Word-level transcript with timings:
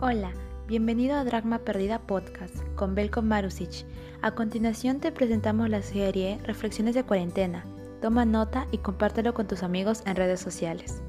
Hola, 0.00 0.30
bienvenido 0.68 1.16
a 1.16 1.24
Dragma 1.24 1.58
Perdida 1.58 1.98
Podcast 1.98 2.54
con 2.76 2.94
Belko 2.94 3.20
Marusic. 3.20 3.84
A 4.22 4.30
continuación 4.30 5.00
te 5.00 5.10
presentamos 5.10 5.68
la 5.68 5.82
serie 5.82 6.38
Reflexiones 6.44 6.94
de 6.94 7.02
Cuarentena. 7.02 7.64
Toma 8.00 8.24
nota 8.24 8.68
y 8.70 8.78
compártelo 8.78 9.34
con 9.34 9.48
tus 9.48 9.64
amigos 9.64 10.04
en 10.06 10.14
redes 10.14 10.38
sociales. 10.38 11.02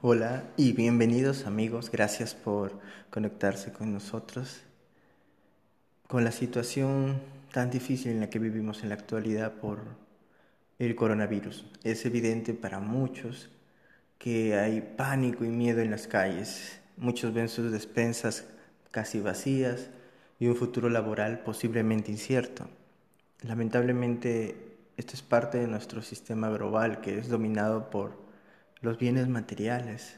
Hola 0.00 0.44
y 0.56 0.72
bienvenidos 0.72 1.44
amigos, 1.44 1.90
gracias 1.90 2.36
por 2.36 2.78
conectarse 3.10 3.72
con 3.72 3.92
nosotros. 3.92 4.62
Con 6.06 6.22
la 6.22 6.30
situación 6.30 7.20
tan 7.52 7.72
difícil 7.72 8.12
en 8.12 8.20
la 8.20 8.30
que 8.30 8.38
vivimos 8.38 8.84
en 8.84 8.90
la 8.90 8.94
actualidad 8.94 9.54
por 9.54 10.03
el 10.78 10.94
coronavirus. 10.96 11.66
Es 11.84 12.04
evidente 12.06 12.54
para 12.54 12.80
muchos 12.80 13.50
que 14.18 14.56
hay 14.56 14.80
pánico 14.80 15.44
y 15.44 15.48
miedo 15.48 15.80
en 15.80 15.90
las 15.90 16.06
calles. 16.06 16.80
Muchos 16.96 17.32
ven 17.32 17.48
sus 17.48 17.70
despensas 17.70 18.46
casi 18.90 19.20
vacías 19.20 19.90
y 20.38 20.46
un 20.46 20.56
futuro 20.56 20.88
laboral 20.88 21.40
posiblemente 21.40 22.10
incierto. 22.10 22.68
Lamentablemente, 23.42 24.76
esto 24.96 25.14
es 25.14 25.22
parte 25.22 25.58
de 25.58 25.66
nuestro 25.66 26.02
sistema 26.02 26.48
global 26.50 27.00
que 27.00 27.18
es 27.18 27.28
dominado 27.28 27.90
por 27.90 28.22
los 28.80 28.98
bienes 28.98 29.28
materiales, 29.28 30.16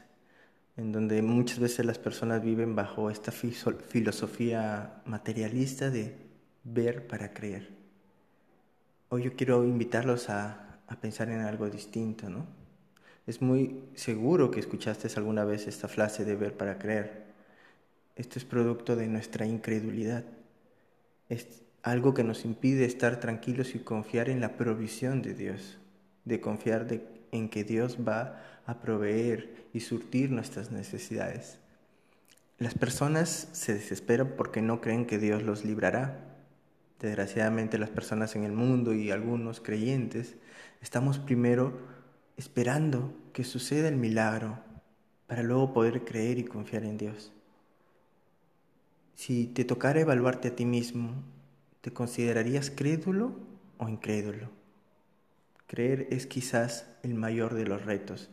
en 0.75 0.91
donde 0.91 1.21
muchas 1.21 1.59
veces 1.59 1.85
las 1.85 1.97
personas 1.97 2.43
viven 2.43 2.75
bajo 2.75 3.09
esta 3.09 3.31
filosofía 3.31 5.01
materialista 5.05 5.89
de 5.89 6.15
ver 6.63 7.07
para 7.07 7.33
creer. 7.33 7.86
Hoy 9.09 9.23
yo 9.23 9.35
quiero 9.37 9.63
invitarlos 9.63 10.29
a, 10.29 10.81
pensar 10.99 11.29
en 11.29 11.39
algo 11.39 11.69
distinto, 11.69 12.29
¿no? 12.29 12.45
Es 13.25 13.41
muy 13.41 13.83
seguro 13.95 14.51
que 14.51 14.59
escuchaste 14.59 15.07
alguna 15.15 15.45
vez 15.45 15.67
esta 15.67 15.87
frase 15.87 16.25
de 16.25 16.35
ver 16.35 16.57
para 16.57 16.77
creer. 16.77 17.23
Esto 18.17 18.37
es 18.37 18.43
producto 18.43 18.97
de 18.97 19.07
nuestra 19.07 19.45
incredulidad. 19.45 20.25
Es 21.29 21.61
algo 21.83 22.13
que 22.13 22.25
nos 22.25 22.43
impide 22.43 22.83
estar 22.83 23.19
tranquilos 23.21 23.75
y 23.75 23.79
confiar 23.79 24.29
en 24.29 24.41
la 24.41 24.57
provisión 24.57 25.21
de 25.21 25.33
Dios, 25.33 25.77
de 26.25 26.41
confiar 26.41 26.87
en 27.31 27.47
que 27.47 27.63
Dios 27.63 27.97
va 28.05 28.41
a 28.65 28.81
proveer 28.81 29.67
y 29.73 29.79
surtir 29.79 30.31
nuestras 30.31 30.71
necesidades. 30.71 31.59
Las 32.59 32.73
personas 32.73 33.47
se 33.53 33.73
desesperan 33.73 34.33
porque 34.35 34.61
no 34.61 34.81
creen 34.81 35.05
que 35.05 35.17
Dios 35.17 35.43
los 35.43 35.63
librará, 35.63 36.36
Desgraciadamente 36.99 37.77
las 37.77 37.89
personas 37.89 38.35
en 38.35 38.43
el 38.43 38.51
mundo 38.51 38.93
y 38.93 39.11
algunos 39.11 39.61
creyentes 39.61 40.35
estamos 40.81 41.19
primero 41.19 41.77
esperando 42.37 43.13
que 43.33 43.43
suceda 43.43 43.87
el 43.87 43.97
milagro 43.97 44.59
para 45.27 45.43
luego 45.43 45.73
poder 45.73 46.05
creer 46.05 46.39
y 46.39 46.43
confiar 46.43 46.83
en 46.85 46.97
Dios. 46.97 47.33
Si 49.13 49.47
te 49.47 49.65
tocara 49.65 49.99
evaluarte 49.99 50.47
a 50.47 50.55
ti 50.55 50.65
mismo, 50.65 51.23
¿te 51.81 51.91
considerarías 51.91 52.71
crédulo 52.71 53.35
o 53.77 53.89
incrédulo? 53.89 54.49
Creer 55.67 56.07
es 56.11 56.25
quizás 56.25 56.87
el 57.03 57.13
mayor 57.13 57.53
de 57.53 57.65
los 57.65 57.85
retos, 57.85 58.29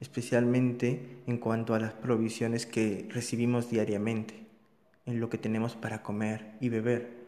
especialmente 0.00 1.18
en 1.26 1.38
cuanto 1.38 1.74
a 1.74 1.80
las 1.80 1.92
provisiones 1.92 2.64
que 2.64 3.06
recibimos 3.10 3.70
diariamente, 3.70 4.46
en 5.04 5.20
lo 5.20 5.28
que 5.28 5.38
tenemos 5.38 5.76
para 5.76 6.02
comer 6.02 6.52
y 6.60 6.70
beber 6.70 7.19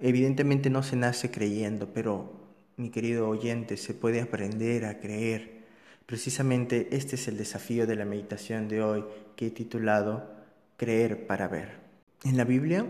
Evidentemente 0.00 0.70
no 0.70 0.82
se 0.82 0.96
nace 0.96 1.30
creyendo, 1.30 1.92
pero 1.92 2.38
mi 2.76 2.90
querido 2.90 3.28
oyente, 3.28 3.76
se 3.76 3.92
puede 3.92 4.20
aprender 4.20 4.84
a 4.84 5.00
creer. 5.00 5.58
Precisamente 6.06 6.88
este 6.92 7.16
es 7.16 7.26
el 7.26 7.36
desafío 7.36 7.86
de 7.86 7.96
la 7.96 8.04
meditación 8.04 8.68
de 8.68 8.82
hoy 8.82 9.04
que 9.34 9.48
he 9.48 9.50
titulado 9.50 10.30
Creer 10.76 11.26
para 11.26 11.48
ver. 11.48 11.80
En 12.24 12.36
la 12.36 12.44
Biblia 12.44 12.86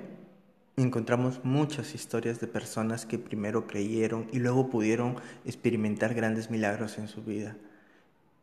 encontramos 0.77 1.41
muchas 1.43 1.95
historias 1.95 2.39
de 2.39 2.47
personas 2.47 3.07
que 3.07 3.19
primero 3.19 3.67
creyeron 3.67 4.29
y 4.31 4.39
luego 4.39 4.69
pudieron 4.69 5.17
experimentar 5.47 6.15
grandes 6.15 6.51
milagros 6.51 6.99
en 6.99 7.09
su 7.09 7.25
vida. 7.25 7.57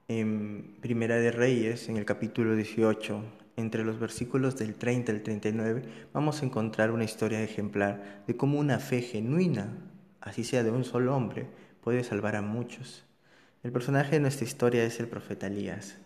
En 0.08 0.76
Primera 0.82 1.16
de 1.18 1.32
Reyes, 1.32 1.90
en 1.90 1.98
el 1.98 2.06
capítulo 2.06 2.56
18, 2.56 3.24
entre 3.58 3.84
los 3.84 4.00
versículos 4.00 4.58
del 4.58 4.76
30 4.76 5.12
al 5.12 5.22
39, 5.22 5.84
vamos 6.14 6.42
a 6.42 6.46
encontrar 6.46 6.92
una 6.92 7.04
historia 7.04 7.42
ejemplar 7.42 8.24
de 8.28 8.36
cómo 8.36 8.60
una 8.60 8.80
fe 8.80 9.02
genuina, 9.02 9.78
así 10.22 10.44
sea 10.44 10.64
de 10.64 10.72
un 10.72 10.84
solo 10.84 11.16
hombre, 11.16 11.48
puede 11.82 12.04
salvar 12.04 12.36
a 12.36 12.42
muchos. 12.42 13.06
El 13.64 13.72
personaje 13.72 14.12
de 14.12 14.20
nuestra 14.20 14.46
historia 14.46 14.84
es 14.84 15.00
el 15.00 15.08
profeta 15.08 15.48
Elías. 15.48 15.98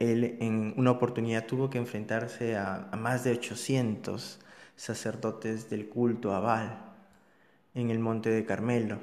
Él 0.00 0.36
en 0.40 0.74
una 0.76 0.90
oportunidad 0.90 1.46
tuvo 1.46 1.70
que 1.70 1.78
enfrentarse 1.78 2.56
a, 2.56 2.90
más 2.98 3.24
de 3.24 3.32
800 3.32 4.40
sacerdotes 4.76 5.70
del 5.70 5.88
culto 5.88 6.34
a 6.34 6.40
Baal 6.40 6.92
en 7.74 7.90
el 7.90 8.00
monte 8.00 8.30
de 8.30 8.44
Carmelo. 8.44 8.98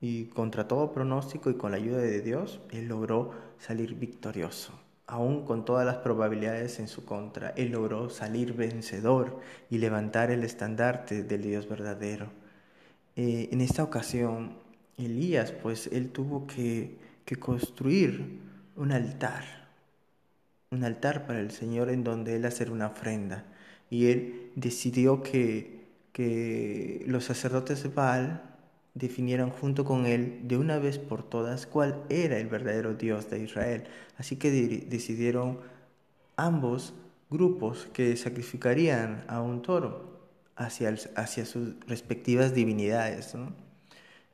Y 0.00 0.26
contra 0.26 0.68
todo 0.68 0.92
pronóstico 0.92 1.50
y 1.50 1.54
con 1.54 1.70
la 1.70 1.78
ayuda 1.78 1.98
de 1.98 2.20
Dios, 2.20 2.60
él 2.70 2.88
logró 2.88 3.32
salir 3.58 3.94
victorioso 3.94 4.72
aún 5.06 5.44
con 5.44 5.64
todas 5.64 5.86
las 5.86 5.96
probabilidades 5.98 6.78
en 6.80 6.88
su 6.88 7.04
contra, 7.04 7.50
él 7.50 7.70
logró 7.72 8.10
salir 8.10 8.54
vencedor 8.54 9.40
y 9.70 9.78
levantar 9.78 10.30
el 10.30 10.44
estandarte 10.44 11.22
del 11.22 11.42
Dios 11.42 11.68
verdadero. 11.68 12.30
Eh, 13.16 13.48
en 13.52 13.60
esta 13.60 13.82
ocasión, 13.84 14.58
Elías, 14.98 15.52
pues 15.52 15.88
él 15.92 16.10
tuvo 16.10 16.46
que, 16.46 16.98
que 17.24 17.36
construir 17.36 18.40
un 18.76 18.92
altar, 18.92 19.44
un 20.70 20.84
altar 20.84 21.26
para 21.26 21.40
el 21.40 21.50
Señor 21.50 21.90
en 21.90 22.04
donde 22.04 22.36
él 22.36 22.44
hacer 22.44 22.70
una 22.70 22.88
ofrenda. 22.88 23.44
Y 23.90 24.06
él 24.10 24.50
decidió 24.56 25.22
que, 25.22 25.86
que 26.12 27.04
los 27.06 27.24
sacerdotes 27.24 27.82
de 27.82 27.88
Baal 27.90 28.42
definieran 28.96 29.50
junto 29.50 29.84
con 29.84 30.06
él 30.06 30.40
de 30.44 30.56
una 30.56 30.78
vez 30.78 30.98
por 30.98 31.22
todas 31.22 31.66
cuál 31.66 32.02
era 32.08 32.38
el 32.38 32.48
verdadero 32.48 32.94
Dios 32.94 33.28
de 33.30 33.40
Israel. 33.40 33.84
Así 34.16 34.36
que 34.36 34.50
decidieron 34.50 35.60
ambos 36.36 36.94
grupos 37.30 37.88
que 37.92 38.16
sacrificarían 38.16 39.24
a 39.28 39.42
un 39.42 39.60
toro 39.60 40.16
hacia, 40.56 40.94
hacia 41.14 41.44
sus 41.44 41.74
respectivas 41.86 42.54
divinidades. 42.54 43.34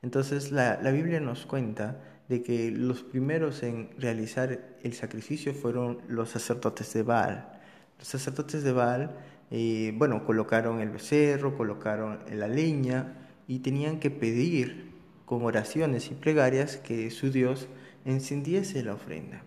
Entonces 0.01 0.51
la, 0.51 0.77
Biblia 0.91 1.19
nos 1.19 1.45
cuenta 1.45 1.99
de 2.29 2.41
que 2.41 2.71
los 2.71 3.03
primeros 3.03 3.63
en 3.63 3.89
realizar 3.97 4.77
el 4.81 4.93
sacrificio 4.93 5.53
fueron 5.53 5.99
los 6.07 6.29
sacerdotes 6.29 6.93
de 6.93 7.03
Baal. 7.03 7.59
Los 7.99 8.07
sacerdotes 8.07 8.63
de 8.63 8.71
Baal, 8.71 9.11
eh, 9.51 9.93
bueno, 9.97 10.25
colocaron 10.25 10.79
el 10.79 10.89
becerro, 10.89 11.57
colocaron 11.57 12.19
la 12.31 12.47
leña, 12.47 13.22
y 13.47 13.59
tenían 13.59 13.99
que 13.99 14.09
pedir 14.09 14.91
con 15.25 15.43
oraciones 15.43 16.11
y 16.11 16.15
plegarias 16.15 16.77
que 16.77 17.09
su 17.11 17.31
Dios 17.31 17.67
encendiese 18.05 18.83
la 18.83 18.93
ofrenda. 18.93 19.43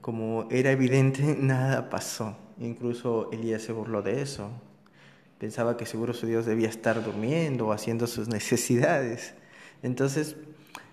Como 0.00 0.48
era 0.50 0.70
evidente, 0.70 1.36
nada 1.40 1.90
pasó. 1.90 2.36
Incluso 2.58 3.30
Elías 3.32 3.62
se 3.62 3.72
burló 3.72 4.02
de 4.02 4.22
eso. 4.22 4.50
Pensaba 5.38 5.76
que 5.76 5.86
seguro 5.86 6.12
su 6.12 6.26
Dios 6.26 6.44
debía 6.44 6.68
estar 6.68 7.02
durmiendo 7.02 7.68
o 7.68 7.72
haciendo 7.72 8.06
sus 8.06 8.28
necesidades. 8.28 9.34
Entonces, 9.82 10.36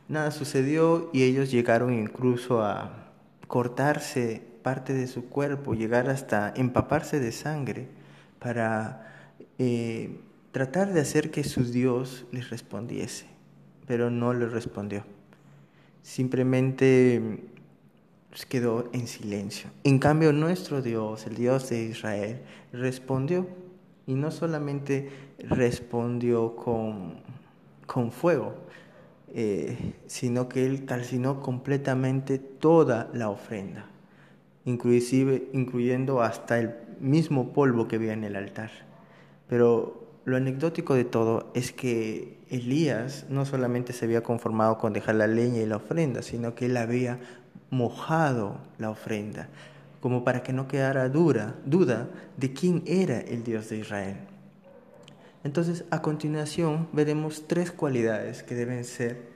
nada 0.08 0.32
sucedió 0.32 1.10
y 1.14 1.24
ellos 1.24 1.52
llegaron 1.52 1.94
incluso 1.94 2.64
a 2.64 3.12
cortarse 3.48 4.42
parte 4.64 4.94
de 4.94 5.08
su 5.08 5.30
cuerpo, 5.30 5.74
llegar 5.74 6.10
hasta 6.10 6.54
empaparse 6.56 7.20
de 7.20 7.32
sangre 7.32 7.88
para 8.40 9.34
eh, 9.58 10.20
tratar 10.52 10.94
de 10.94 11.02
hacer 11.02 11.32
que 11.32 11.44
su 11.44 11.64
Dios 11.64 12.26
les 12.32 12.50
respondiese, 12.50 13.26
pero 13.86 14.10
no 14.10 14.34
le 14.34 14.48
respondió. 14.48 15.04
Simplemente 16.02 17.42
pues, 18.30 18.46
quedó 18.46 18.90
en 18.94 19.08
silencio. 19.08 19.70
En 19.84 20.00
cambio, 20.00 20.32
nuestro 20.32 20.82
Dios, 20.82 21.26
el 21.26 21.36
Dios 21.36 21.70
de 21.70 21.84
Israel, 21.84 22.42
respondió. 22.72 23.48
Y 24.06 24.14
no 24.14 24.32
solamente 24.32 25.10
respondió 25.40 26.56
con, 26.56 27.16
con 27.86 28.12
fuego, 28.12 28.54
eh, 29.34 29.96
sino 30.06 30.48
que 30.48 30.66
Él 30.66 30.86
calcinó 30.86 31.42
completamente 31.42 32.38
toda 32.38 33.10
la 33.14 33.30
ofrenda, 33.30 33.86
inclusive 34.64 35.50
incluyendo 35.52 36.22
hasta 36.22 36.58
el 36.60 36.76
mismo 37.02 37.52
polvo 37.52 37.90
que 37.90 37.98
había 37.98 38.14
en 38.14 38.24
el 38.24 38.38
altar. 38.38 38.72
Pero 39.50 40.07
lo 40.28 40.36
anecdótico 40.36 40.94
de 40.94 41.06
todo 41.06 41.50
es 41.54 41.72
que 41.72 42.38
Elías 42.50 43.28
no 43.30 43.46
solamente 43.46 43.94
se 43.94 44.04
había 44.04 44.24
conformado 44.24 44.78
con 44.78 44.92
dejar 44.92 45.16
la 45.16 45.26
leña 45.26 45.62
y 45.62 45.66
la 45.66 45.78
ofrenda, 45.78 46.22
sino 46.22 46.54
que 46.54 46.66
él 46.66 46.76
había 46.76 47.18
mojado 47.70 48.58
la 48.78 48.90
ofrenda, 48.90 49.48
como 50.02 50.26
para 50.26 50.44
que 50.44 50.52
no 50.52 50.68
quedara 50.68 51.08
dura, 51.08 51.56
duda 51.66 52.10
de 52.36 52.52
quién 52.52 52.84
era 52.86 53.22
el 53.22 53.46
Dios 53.46 53.70
de 53.70 53.78
Israel. 53.78 54.18
Entonces, 55.46 55.86
a 55.92 56.02
continuación, 56.02 56.90
veremos 56.92 57.48
tres 57.48 57.72
cualidades 57.72 58.44
que 58.44 58.56
deben 58.56 58.84
ser 58.84 59.30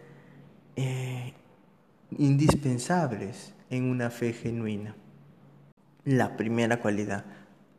eh, 0.76 1.32
indispensables 2.18 3.54
en 3.70 3.86
una 3.86 4.10
fe 4.10 4.34
genuina. 4.34 4.94
La 6.04 6.36
primera 6.36 6.82
cualidad, 6.82 7.24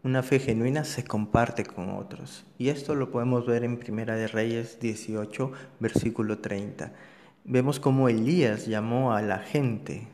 una 0.05 0.25
fe 0.25 0.41
genuina 0.41 0.85
se 0.85 1.05
comparte 1.05 1.65
con 1.65 1.91
otros. 1.91 2.45
Y 2.59 2.71
esto 2.71 2.95
lo 2.95 3.11
podemos 3.11 3.47
ver 3.47 3.63
en 3.63 3.79
Primera 3.79 4.17
de 4.17 4.27
Reyes 4.27 4.81
18, 4.81 5.53
versículo 5.79 6.39
30. 6.39 6.93
Vemos 7.45 7.79
cómo 7.79 8.09
Elías 8.09 8.67
llamó 8.67 9.15
a 9.15 9.23
la 9.23 9.39
gente. 9.39 10.09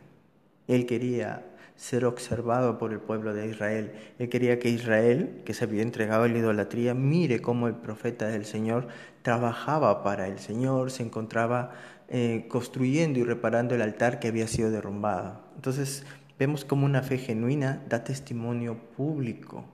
Él 0.67 0.85
quería 0.85 1.47
ser 1.77 2.05
observado 2.05 2.77
por 2.77 2.93
el 2.93 2.99
pueblo 2.99 3.33
de 3.33 3.47
Israel. 3.47 3.93
Él 4.19 4.29
quería 4.29 4.59
que 4.59 4.69
Israel, 4.69 5.41
que 5.47 5.55
se 5.55 5.65
había 5.65 5.83
entregado 5.83 6.25
a 6.25 6.29
la 6.29 6.37
idolatría, 6.37 6.93
mire 6.93 7.41
cómo 7.41 7.67
el 7.69 7.75
profeta 7.75 8.27
del 8.27 8.45
Señor 8.45 8.89
trabajaba 9.23 10.03
para 10.03 10.27
el 10.27 10.39
Señor, 10.39 10.91
se 10.91 11.05
encontraba 11.05 11.73
eh, 12.09 12.47
construyendo 12.49 13.21
y 13.21 13.25
reparando 13.25 13.75
el 13.75 13.83
altar 13.83 14.19
que 14.19 14.29
había 14.29 14.49
sido 14.49 14.71
derrumbado. 14.71 15.41
Entonces 15.55 16.05
vemos 16.39 16.65
como 16.65 16.85
una 16.85 17.03
fe 17.03 17.17
genuina 17.17 17.83
da 17.89 18.05
testimonio 18.05 18.77
público. 18.97 19.65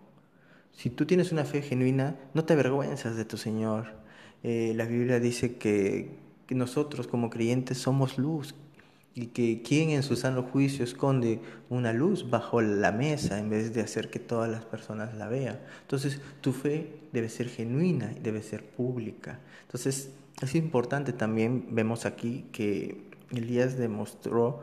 Si 0.76 0.90
tú 0.90 1.06
tienes 1.06 1.32
una 1.32 1.44
fe 1.44 1.62
genuina, 1.62 2.16
no 2.34 2.44
te 2.44 2.52
avergüenzas 2.52 3.16
de 3.16 3.24
tu 3.24 3.36
Señor. 3.36 3.86
Eh, 4.42 4.72
la 4.76 4.84
Biblia 4.84 5.20
dice 5.20 5.56
que, 5.56 6.22
nosotros 6.50 7.06
como 7.06 7.30
creyentes 7.30 7.78
somos 7.78 8.18
luz, 8.18 8.54
y 9.14 9.26
que 9.26 9.62
quien 9.62 9.90
en 9.90 10.02
su 10.02 10.16
sano 10.16 10.42
juicio 10.42 10.84
esconde 10.84 11.40
una 11.70 11.92
luz 11.92 12.30
bajo 12.30 12.60
la 12.60 12.90
mesa 12.90 13.38
en 13.38 13.48
vez 13.48 13.72
de 13.72 13.80
hacer 13.80 14.10
que 14.10 14.18
todas 14.18 14.50
las 14.50 14.64
personas 14.64 15.14
la 15.14 15.28
vean. 15.28 15.60
Entonces 15.82 16.20
tu 16.40 16.52
fe 16.52 16.90
debe 17.12 17.28
ser 17.28 17.48
genuina 17.48 18.12
debe 18.20 18.42
ser 18.42 18.64
pública. 18.64 19.38
Entonces 19.62 20.10
es 20.42 20.54
importante 20.56 21.12
también, 21.12 21.68
vemos 21.70 22.06
aquí 22.06 22.46
que 22.50 23.04
Elías 23.30 23.78
demostró, 23.78 24.62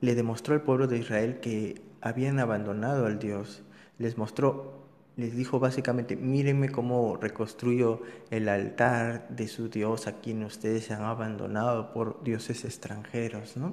le 0.00 0.16
demostró 0.16 0.54
al 0.54 0.62
pueblo 0.62 0.88
de 0.88 0.98
Israel 0.98 1.38
que 1.40 1.80
habían 2.00 2.40
abandonado 2.40 3.06
al 3.06 3.20
Dios, 3.20 3.62
les 3.98 4.18
mostró 4.18 4.85
les 5.16 5.34
dijo 5.34 5.58
básicamente, 5.58 6.14
mírenme 6.14 6.68
cómo 6.68 7.16
reconstruyo 7.16 8.02
el 8.30 8.48
altar 8.48 9.28
de 9.30 9.48
su 9.48 9.68
Dios 9.68 10.06
a 10.06 10.20
quien 10.20 10.44
ustedes 10.44 10.84
se 10.84 10.94
han 10.94 11.02
abandonado 11.02 11.92
por 11.92 12.22
dioses 12.22 12.64
extranjeros, 12.64 13.56
¿no? 13.56 13.72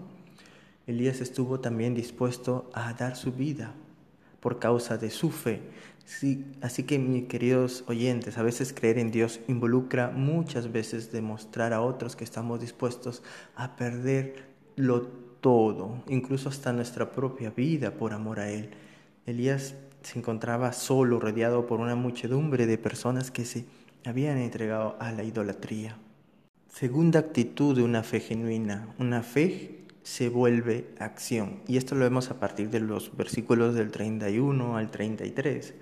Elías 0.87 1.21
estuvo 1.21 1.59
también 1.59 1.95
dispuesto 1.95 2.69
a 2.73 2.93
dar 2.93 3.15
su 3.15 3.31
vida 3.33 3.73
por 4.39 4.59
causa 4.59 4.97
de 4.97 5.09
su 5.09 5.31
fe. 5.31 5.61
Sí, 6.05 6.45
así 6.61 6.83
que 6.83 6.99
mis 6.99 7.27
queridos 7.27 7.85
oyentes, 7.87 8.37
a 8.37 8.43
veces 8.43 8.73
creer 8.73 8.97
en 8.97 9.11
Dios 9.11 9.39
involucra 9.47 10.11
muchas 10.11 10.71
veces 10.71 11.11
demostrar 11.11 11.71
a 11.71 11.81
otros 11.81 12.17
que 12.17 12.25
estamos 12.25 12.59
dispuestos 12.59 13.23
a 13.55 13.77
perderlo 13.77 15.07
todo, 15.39 16.03
incluso 16.07 16.49
hasta 16.49 16.73
nuestra 16.73 17.11
propia 17.11 17.51
vida 17.51 17.91
por 17.91 18.11
amor 18.11 18.39
a 18.39 18.49
Él. 18.49 18.71
Elías 19.25 19.75
se 20.03 20.19
encontraba 20.19 20.73
solo, 20.73 21.19
rodeado 21.19 21.65
por 21.65 21.79
una 21.79 21.95
muchedumbre 21.95 22.65
de 22.65 22.77
personas 22.77 23.31
que 23.31 23.45
se 23.45 23.65
habían 24.05 24.37
entregado 24.37 24.95
a 24.99 25.11
la 25.11 25.23
idolatría. 25.23 25.97
Segunda 26.67 27.19
actitud 27.19 27.75
de 27.75 27.83
una 27.83 28.03
fe 28.03 28.19
genuina, 28.19 28.87
una 28.99 29.23
fe 29.23 29.85
se 30.03 30.29
vuelve 30.29 30.89
acción. 30.99 31.61
Y 31.67 31.77
esto 31.77 31.95
lo 31.95 32.01
vemos 32.01 32.29
a 32.29 32.39
partir 32.39 32.69
de 32.69 32.81
los 32.81 33.15
versículos 33.15 33.73
del 33.75 33.91
31 33.91 34.77
al 34.77 34.91
33. 34.91 35.73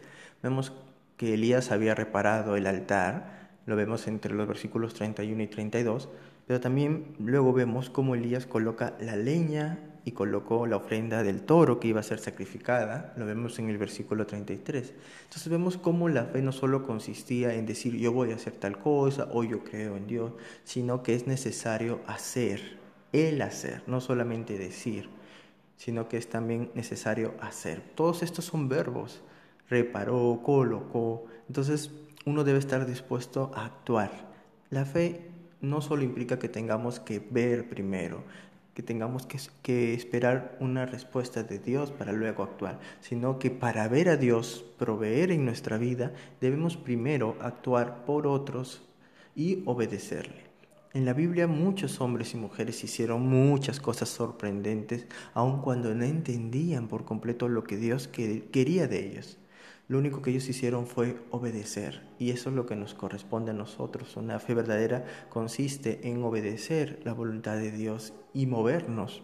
Vemos 0.44 0.74
que 1.18 1.34
Elías 1.34 1.72
había 1.72 1.96
reparado 1.96 2.56
el 2.56 2.68
altar, 2.68 3.50
lo 3.66 3.76
vemos 3.76 4.08
entre 4.08 4.34
los 4.34 4.48
versículos 4.48 4.94
31 4.94 5.44
y 5.44 5.48
32, 5.48 6.10
pero 6.46 6.60
también 6.60 7.16
luego 7.20 7.54
vemos 7.54 7.90
cómo 7.90 8.16
Elías 8.16 8.46
coloca 8.46 8.94
la 9.00 9.16
leña 9.16 9.80
y 10.04 10.12
colocó 10.12 10.66
la 10.66 10.78
ofrenda 10.78 11.24
del 11.24 11.42
toro 11.42 11.80
que 11.80 11.88
iba 11.88 12.00
a 12.00 12.04
ser 12.04 12.20
sacrificada, 12.20 13.14
lo 13.18 13.26
vemos 13.26 13.60
en 13.60 13.70
el 13.70 13.78
versículo 13.78 14.26
33. 14.26 14.94
Entonces 15.24 15.50
vemos 15.50 15.78
cómo 15.78 16.10
la 16.10 16.26
fe 16.26 16.42
no 16.42 16.52
solo 16.52 16.84
consistía 16.84 17.54
en 17.54 17.66
decir 17.66 17.96
yo 17.98 18.12
voy 18.12 18.32
a 18.32 18.36
hacer 18.36 18.54
tal 18.54 18.80
cosa 18.80 19.28
o 19.32 19.44
yo 19.44 19.64
creo 19.64 19.98
en 19.98 20.08
Dios, 20.08 20.34
sino 20.64 21.04
que 21.04 21.14
es 21.14 21.28
necesario 21.28 22.02
hacer, 22.08 22.80
el 23.14 23.42
hacer, 23.42 23.84
no 23.88 24.02
solamente 24.02 24.58
decir, 24.58 25.10
sino 25.78 26.08
que 26.08 26.18
es 26.18 26.30
también 26.30 26.72
necesario 26.74 27.34
hacer. 27.42 27.82
Todos 27.96 28.24
estos 28.24 28.46
son 28.46 28.70
verbos, 28.70 29.22
reparó, 29.70 30.42
colocó, 30.44 31.26
entonces 31.48 31.92
uno 32.26 32.44
debe 32.44 32.60
estar 32.60 32.86
dispuesto 32.86 33.52
a 33.56 33.66
actuar. 33.66 34.32
La 34.70 34.86
fe 34.86 35.32
no 35.62 35.82
solo 35.82 36.04
implica 36.04 36.40
que 36.40 36.50
tengamos 36.50 37.00
que 37.00 37.20
ver 37.20 37.70
primero, 37.70 38.24
que 38.74 38.84
tengamos 38.84 39.28
que, 39.64 39.94
esperar 39.94 40.58
una 40.60 40.86
respuesta 40.86 41.44
de 41.44 41.60
Dios 41.60 41.92
para 41.92 42.14
luego 42.14 42.44
actuar, 42.44 42.80
sino 43.02 43.40
que 43.40 43.52
para 43.52 43.88
ver 43.88 44.10
a 44.10 44.18
Dios 44.18 44.66
proveer 44.78 45.32
en 45.32 45.46
nuestra 45.46 45.78
vida, 45.78 46.14
debemos 46.40 46.78
primero 46.78 47.36
actuar 47.42 48.06
por 48.06 48.28
otros 48.28 48.82
y 49.36 49.64
obedecerle. 49.66 50.52
En 50.94 51.06
la 51.06 51.14
Biblia 51.14 51.48
muchos 51.48 52.02
hombres 52.02 52.34
y 52.34 52.38
mujeres 52.38 52.84
hicieron 52.84 53.22
muchas 53.22 53.80
cosas 53.80 54.10
sorprendentes, 54.10 55.08
aun 55.34 55.62
cuando 55.62 55.96
no 55.96 56.04
entendían 56.04 56.88
por 56.88 57.06
completo 57.06 57.48
lo 57.48 57.64
que 57.64 57.78
Dios 57.78 58.08
quería 58.10 58.88
de 58.88 59.08
ellos. 59.08 59.38
Lo 59.92 59.98
único 59.98 60.22
que 60.22 60.30
ellos 60.30 60.48
hicieron 60.48 60.88
fue 60.88 61.18
obedecer 61.32 62.02
y 62.18 62.32
eso 62.32 62.50
es 62.50 62.56
lo 62.56 62.66
que 62.66 62.78
nos 62.78 62.94
corresponde 62.94 63.52
a 63.52 63.54
nosotros. 63.54 64.16
Una 64.16 64.40
fe 64.40 64.54
verdadera 64.54 65.04
consiste 65.28 66.08
en 66.08 66.24
obedecer 66.24 67.02
la 67.04 67.12
voluntad 67.12 67.58
de 67.58 67.74
Dios 67.74 68.14
y 68.34 68.46
movernos. 68.46 69.22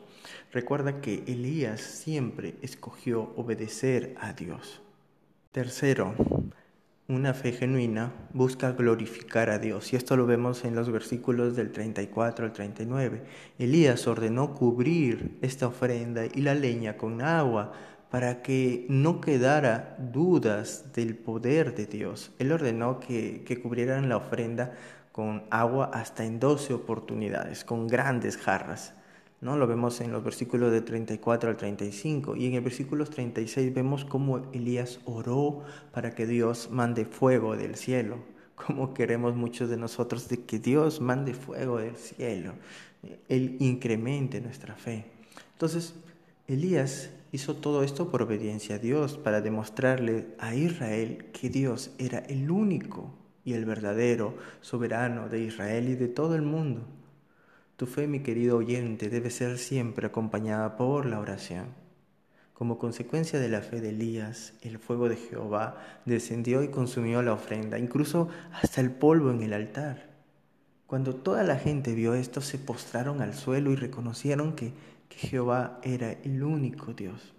Recuerda 0.52 1.00
que 1.00 1.24
Elías 1.26 1.80
siempre 1.80 2.56
escogió 2.62 3.32
obedecer 3.38 4.18
a 4.20 4.34
Dios. 4.34 4.82
Tercero, 5.54 6.16
una 7.08 7.34
fe 7.34 7.54
genuina 7.54 8.12
busca 8.34 8.74
glorificar 8.74 9.50
a 9.50 9.60
Dios 9.60 9.94
y 9.94 9.96
esto 9.96 10.18
lo 10.18 10.26
vemos 10.26 10.66
en 10.66 10.76
los 10.76 10.92
versículos 10.92 11.56
del 11.56 11.72
34 11.72 12.46
al 12.46 12.52
39. 12.52 13.24
Elías 13.58 14.06
ordenó 14.06 14.54
cubrir 14.54 15.38
esta 15.42 15.68
ofrenda 15.68 16.26
y 16.26 16.42
la 16.42 16.56
leña 16.56 16.98
con 16.98 17.22
agua 17.22 17.72
para 18.10 18.42
que 18.42 18.86
no 18.90 19.20
quedara 19.20 19.96
dudas 20.00 20.94
del 20.94 21.16
poder 21.16 21.76
de 21.76 21.86
Dios. 21.86 22.32
Él 22.40 22.52
ordenó 22.52 23.00
que, 23.00 23.60
cubrieran 23.62 24.08
la 24.08 24.18
ofrenda 24.18 24.74
con 25.12 25.44
agua 25.50 25.92
hasta 25.94 26.24
en 26.24 26.40
doce 26.40 26.74
oportunidades, 26.74 27.66
con 27.66 27.88
grandes 27.88 28.38
jarras. 28.38 28.94
¿no? 29.42 29.58
Lo 29.58 29.68
vemos 29.68 30.00
en 30.00 30.12
los 30.12 30.24
versículos 30.24 30.72
de 30.72 30.82
34 30.82 31.50
al 31.50 31.58
35 31.58 32.36
y 32.36 32.48
en 32.48 32.54
el 32.54 32.62
versículo 32.62 33.06
36 33.06 33.74
vemos 33.74 34.06
cómo 34.06 34.50
Elías 34.54 35.00
oró 35.06 35.64
para 35.92 36.16
que 36.16 36.26
Dios 36.26 36.70
mande 36.72 37.06
fuego 37.06 37.58
del 37.58 37.76
cielo, 37.76 38.20
como 38.56 38.94
queremos 38.94 39.36
muchos 39.36 39.70
de 39.70 39.78
nosotros 39.78 40.30
de 40.30 40.44
que 40.44 40.60
Dios 40.60 41.02
mande 41.02 41.34
fuego 41.34 41.80
del 41.80 41.98
cielo, 41.98 42.54
Él 43.28 43.58
incremente 43.60 44.40
nuestra 44.40 44.76
fe. 44.76 45.06
Entonces, 45.54 45.94
Elías 46.48 47.10
hizo 47.32 47.56
todo 47.56 47.84
esto 47.84 48.10
por 48.10 48.22
obediencia 48.22 48.76
a 48.76 48.80
Dios, 48.80 49.18
para 49.18 49.42
demostrarle 49.42 50.28
a 50.40 50.56
Israel 50.56 51.26
que 51.34 51.50
Dios 51.50 51.92
era 51.98 52.20
el 52.20 52.50
único 52.52 53.14
y 53.44 53.54
el 53.54 53.66
verdadero 53.66 54.36
soberano 54.62 55.30
de 55.30 55.42
Israel 55.42 55.90
y 55.90 55.96
de 55.96 56.08
todo 56.08 56.36
el 56.36 56.42
mundo. 56.42 56.82
Tu 57.78 57.86
fe, 57.86 58.08
mi 58.08 58.22
querido 58.22 58.58
oyente, 58.58 59.10
debe 59.10 59.30
ser 59.30 59.58
siempre 59.58 60.08
acompañada 60.08 60.78
por 60.78 61.06
la 61.06 61.20
oración. 61.20 61.68
Como 62.54 62.80
consecuencia 62.80 63.40
de 63.40 63.50
la 63.50 63.62
fe 63.62 63.82
de 63.82 63.90
Elías, 63.90 64.54
el 64.64 64.80
fuego 64.80 65.10
de 65.10 65.16
Jehová 65.16 65.78
descendió 66.06 66.64
y 66.64 66.70
consumió 66.70 67.22
la 67.22 67.34
ofrenda, 67.34 67.78
incluso 67.78 68.30
hasta 68.52 68.82
el 68.82 68.90
polvo 68.90 69.30
en 69.30 69.44
el 69.44 69.54
altar. 69.54 70.10
Cuando 70.88 71.14
toda 71.14 71.44
la 71.44 71.58
gente 71.58 71.94
vio 71.94 72.16
esto, 72.16 72.42
se 72.42 72.58
postraron 72.58 73.22
al 73.22 73.36
suelo 73.36 73.72
y 73.72 73.76
reconocieron 73.76 74.54
que 74.56 74.74
Jehová 75.18 75.80
era 75.82 76.12
el 76.12 76.44
único 76.44 76.94
Dios. 76.94 77.34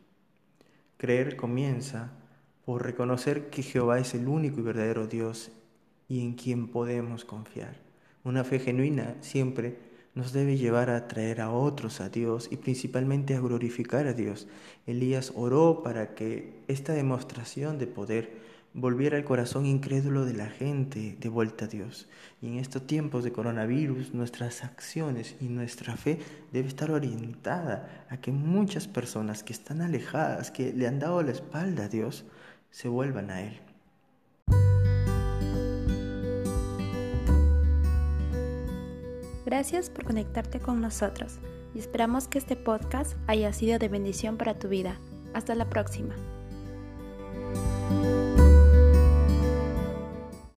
Creer 0.97 1.37
comienza 1.37 2.11
por 2.65 2.83
reconocer 2.83 3.51
que 3.51 3.63
Jehová 3.63 4.01
es 4.01 4.15
el 4.15 4.27
único 4.27 4.59
y 4.59 4.65
verdadero 4.65 5.07
Dios 5.07 5.53
y 6.09 6.21
en 6.21 6.35
quien 6.35 6.67
podemos 6.67 7.25
confiar. 7.25 7.77
Una 8.25 8.43
fe 8.43 8.59
genuina 8.59 9.15
siempre 9.21 9.79
nos 10.17 10.33
debe 10.33 10.57
llevar 10.57 10.91
a 10.91 11.07
traer 11.07 11.41
a 11.41 11.53
otros 11.53 12.01
a 12.01 12.09
Dios 12.09 12.49
y 12.51 12.57
principalmente 12.57 13.37
a 13.37 13.41
glorificar 13.41 14.09
a 14.09 14.13
Dios. 14.13 14.49
Elías 14.85 15.33
oró 15.37 15.85
para 15.85 16.17
que 16.17 16.65
esta 16.67 16.95
demostración 16.95 17.79
de 17.79 17.87
poder 17.87 18.39
volviera 18.81 19.17
el 19.17 19.25
corazón 19.25 19.67
incrédulo 19.67 20.25
de 20.25 20.35
la 20.35 20.47
gente 20.47 21.17
de 21.19 21.29
vuelta 21.29 21.65
a 21.65 21.69
Dios. 21.69 22.09
Y 22.41 22.49
en 22.49 22.59
estos 22.59 22.87
tiempos 22.87 23.25
de 23.25 23.33
coronavirus, 23.33 24.15
nuestras 24.15 24.63
acciones 24.63 25.37
y 25.41 25.47
nuestra 25.47 25.97
fe 25.97 26.19
debe 26.53 26.69
estar 26.69 26.91
orientada 26.91 28.07
a 28.09 28.19
que 28.19 28.31
muchas 28.31 28.87
personas 28.87 29.43
que 29.43 29.53
están 29.53 29.81
alejadas, 29.81 30.51
que 30.51 30.73
le 30.73 30.87
han 30.87 30.99
dado 30.99 31.23
la 31.23 31.33
espalda 31.33 31.85
a 31.85 31.89
Dios, 31.89 32.25
se 32.71 32.89
vuelvan 32.89 33.31
a 33.31 33.43
Él. 33.43 33.61
Gracias 39.45 39.91
por 39.91 40.05
conectarte 40.05 40.61
con 40.61 40.81
nosotros. 40.81 41.39
y 41.75 41.81
esperamos 41.81 42.29
que 42.29 42.39
este 42.39 42.57
podcast 42.57 43.15
haya 43.27 43.53
sido 43.53 43.79
de 43.79 43.89
bendición 43.89 44.39
para 44.39 44.59
tu 44.59 44.69
vida. 44.69 44.97
Hasta 45.35 45.55
la 45.55 45.69
próxima. 45.69 46.15